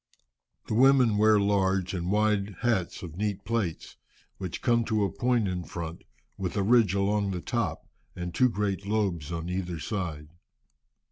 The 0.65 0.73
women 0.73 1.19
wear 1.19 1.39
large 1.39 1.93
and 1.93 2.09
wide 2.11 2.55
hats 2.61 3.03
of 3.03 3.17
neat 3.17 3.45
plaits, 3.45 3.97
which 4.39 4.63
come 4.63 4.83
to 4.85 5.03
a 5.03 5.11
point 5.11 5.47
in 5.47 5.63
front, 5.63 6.05
with 6.39 6.57
a 6.57 6.63
ridge 6.63 6.95
along 6.95 7.29
the 7.29 7.39
top, 7.39 7.87
and 8.15 8.33
two 8.33 8.49
great 8.49 8.87
lobes 8.87 9.31
on 9.31 9.47
either 9.47 9.77
side. 9.77 10.29